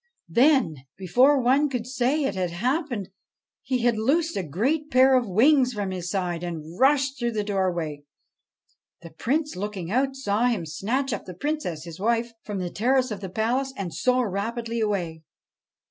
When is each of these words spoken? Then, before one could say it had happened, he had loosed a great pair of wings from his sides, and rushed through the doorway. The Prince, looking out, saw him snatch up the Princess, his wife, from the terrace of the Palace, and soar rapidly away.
Then, 0.29 0.77
before 0.97 1.39
one 1.39 1.69
could 1.69 1.85
say 1.85 2.23
it 2.23 2.33
had 2.33 2.49
happened, 2.49 3.09
he 3.61 3.83
had 3.83 3.99
loosed 3.99 4.35
a 4.35 4.41
great 4.41 4.89
pair 4.89 5.15
of 5.15 5.27
wings 5.29 5.73
from 5.73 5.91
his 5.91 6.09
sides, 6.09 6.43
and 6.43 6.79
rushed 6.79 7.19
through 7.19 7.33
the 7.33 7.43
doorway. 7.43 8.01
The 9.03 9.11
Prince, 9.11 9.55
looking 9.55 9.91
out, 9.91 10.15
saw 10.15 10.45
him 10.47 10.65
snatch 10.65 11.13
up 11.13 11.25
the 11.25 11.35
Princess, 11.35 11.83
his 11.83 11.99
wife, 11.99 12.33
from 12.43 12.57
the 12.57 12.71
terrace 12.71 13.11
of 13.11 13.19
the 13.19 13.29
Palace, 13.29 13.73
and 13.77 13.93
soar 13.93 14.27
rapidly 14.27 14.79
away. 14.79 15.21